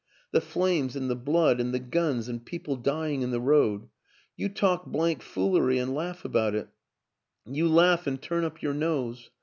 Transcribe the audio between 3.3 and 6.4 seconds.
road. You talk blank foolery and laugh